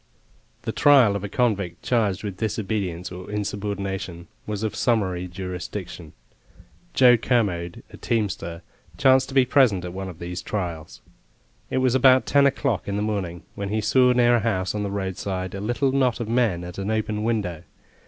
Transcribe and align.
The 0.63 0.71
trial 0.71 1.15
of 1.15 1.23
a 1.23 1.29
convict 1.29 1.83
charged 1.83 2.23
with 2.23 2.37
disobedience 2.37 3.11
or 3.11 3.29
insubordination 3.29 4.25
was 4.47 4.63
of 4.63 4.75
summary 4.75 5.27
jurisdiction. 5.27 6.13
Joe 6.95 7.17
Kermode, 7.17 7.83
a 7.91 7.97
teamster, 7.97 8.63
chanced 8.97 9.29
to 9.29 9.35
be 9.35 9.45
present 9.45 9.85
at 9.85 9.93
one 9.93 10.09
of 10.09 10.17
these 10.17 10.41
trials. 10.41 11.01
It 11.69 11.77
was 11.85 11.93
about 11.93 12.25
ten 12.25 12.47
o'clock 12.47 12.87
in 12.87 12.95
the 12.95 13.03
morning 13.03 13.43
when 13.53 13.69
he 13.69 13.79
saw 13.79 14.11
near 14.11 14.37
a 14.37 14.39
house 14.39 14.73
on 14.73 14.81
the 14.81 14.89
roadside 14.89 15.53
a 15.53 15.61
little 15.61 15.91
knot 15.91 16.19
of 16.19 16.27
men 16.27 16.63
at 16.63 16.79
an 16.79 16.89
open 16.89 17.23
window. 17.23 17.61